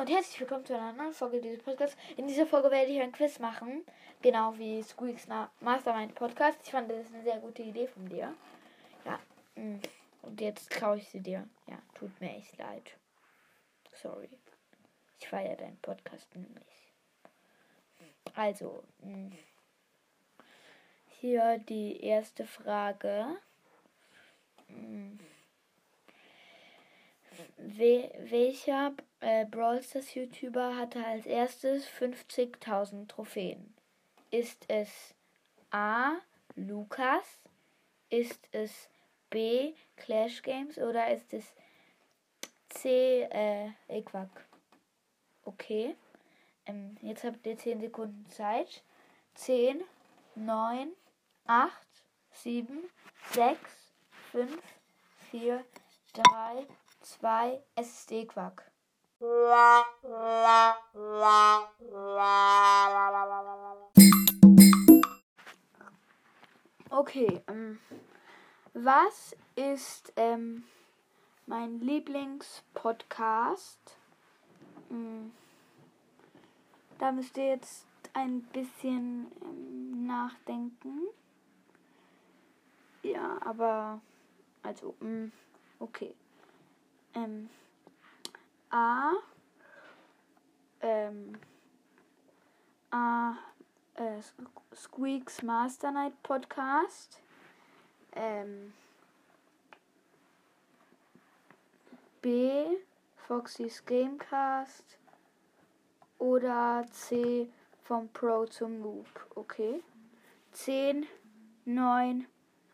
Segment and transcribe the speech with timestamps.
[0.00, 1.96] Und herzlich willkommen zu einer neuen Folge dieses Podcasts.
[2.16, 3.84] In dieser Folge werde ich ein Quiz machen,
[4.22, 5.26] genau wie Squeaks
[5.58, 6.56] Mastermind Podcast.
[6.62, 8.32] Ich fand das ist eine sehr gute Idee von dir.
[9.04, 9.18] Ja,
[9.56, 9.80] mm,
[10.22, 11.48] und jetzt klaue ich sie dir.
[11.66, 12.92] Ja, tut mir echt leid.
[14.00, 14.28] Sorry.
[15.18, 16.92] Ich feiere deinen Podcast nämlich.
[18.34, 19.30] Also, mm,
[21.08, 23.36] hier die erste Frage.
[24.68, 25.18] Mm,
[27.56, 33.74] welcher äh, Brawl Stars YouTuber hatte als erstes 50.000 Trophäen?
[34.30, 35.14] Ist es
[35.70, 36.16] A.
[36.54, 37.24] Lukas?
[38.10, 38.88] Ist es
[39.30, 39.74] B.
[39.96, 40.78] Clash Games?
[40.78, 41.44] Oder ist es
[42.68, 43.22] C.
[43.22, 44.46] Äh, Equack?
[45.44, 45.94] Okay.
[46.66, 48.82] Ähm, jetzt habt ihr 10 Sekunden Zeit.
[49.34, 49.82] 10,
[50.34, 50.92] 9,
[51.46, 51.72] 8,
[52.32, 52.90] 7,
[53.32, 53.58] 6,
[54.32, 54.62] 5,
[55.30, 55.64] 4,
[56.12, 56.66] 3,
[57.00, 58.70] 2 SD-Quack.
[66.90, 67.80] Okay, ähm,
[68.74, 70.62] was ist ähm,
[71.46, 73.96] mein Lieblingspodcast?
[74.90, 75.32] Ähm,
[76.98, 81.08] da müsst ihr jetzt ein bisschen ähm, nachdenken.
[83.02, 84.00] Ja, aber
[84.62, 85.32] also, ähm,
[85.80, 86.14] okay
[87.14, 87.48] ähm,
[88.70, 89.12] A,
[90.80, 91.38] ähm,
[92.90, 93.34] A,
[93.94, 94.20] äh,
[94.74, 97.20] Squeaks Master Night Podcast,
[98.12, 98.72] ähm,
[102.20, 102.76] B,
[103.16, 104.98] Foxys Gamecast
[106.18, 107.50] oder C,
[107.84, 109.82] vom Pro zum Noob, okay?
[110.52, 111.06] 10,
[111.64, 112.26] 9,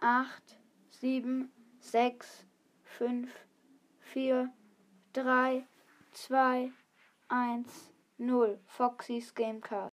[0.00, 0.58] 8,
[0.90, 1.50] 7,
[1.80, 2.44] 6,
[2.84, 3.30] 5,
[4.00, 4.52] 4,
[5.14, 5.66] 3,
[6.26, 6.72] 2,
[7.28, 8.58] 1, 0.
[8.66, 9.92] Foxys Gamecard.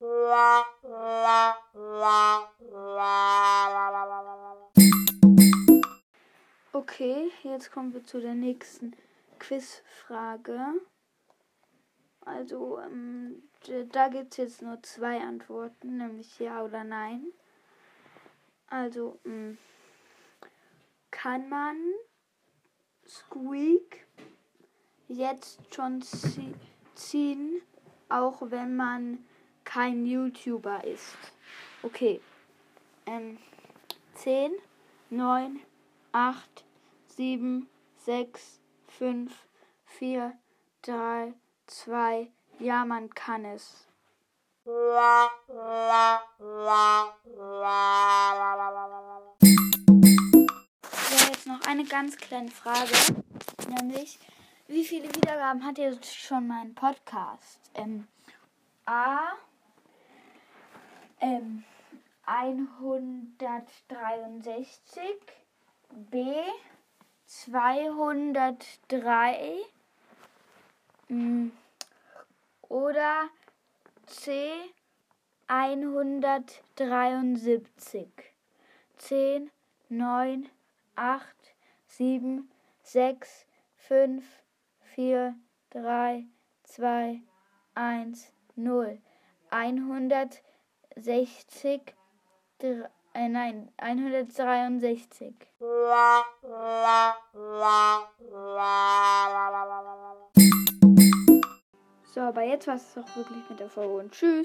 [6.73, 8.95] Okay, jetzt kommen wir zu der nächsten
[9.37, 10.81] Quizfrage.
[12.21, 13.43] Also, ähm,
[13.91, 17.31] da gibt es jetzt nur zwei Antworten, nämlich ja oder nein.
[18.67, 19.59] Also, ähm,
[21.11, 21.77] kann man
[23.07, 24.07] Squeak
[25.17, 26.03] jetzt schon
[26.95, 27.61] ziehen,
[28.09, 29.25] auch wenn man
[29.63, 31.17] kein YouTuber ist.
[31.83, 32.21] Okay.
[33.05, 33.37] Ähm,
[34.15, 34.51] 10,
[35.09, 35.59] 9,
[36.11, 36.65] 8,
[37.07, 38.59] 7, 6,
[38.97, 39.31] 5,
[39.85, 40.33] 4,
[40.81, 41.33] 3,
[41.67, 42.31] 2.
[42.59, 43.87] Ja, man kann es.
[44.63, 44.71] So,
[51.29, 52.91] jetzt noch eine ganz kleine Frage,
[53.67, 54.17] nämlich
[54.67, 57.61] wie viele Wiedergaben hat jetzt schon mein Podcast?
[57.75, 58.05] Ähm,
[58.85, 59.19] A.
[61.19, 61.63] Ähm,
[62.25, 65.01] 163.
[65.91, 66.33] B.
[67.25, 69.59] 203.
[71.07, 71.51] Hm,
[72.63, 73.29] oder
[74.07, 74.51] C.
[75.47, 78.07] 173.
[78.97, 79.51] 10,
[79.89, 80.49] 9,
[80.95, 81.35] 8,
[81.87, 82.49] 7,
[82.81, 83.45] 6,
[83.77, 84.23] 5,
[84.95, 85.35] 4,
[85.71, 86.25] 3,
[86.63, 87.21] 2,
[87.73, 88.97] 1, 0.
[89.49, 90.41] 160,
[92.61, 95.35] äh, nein, 163.
[102.13, 104.43] So, aber jetzt war es doch wirklich mit der Folge und tschüss.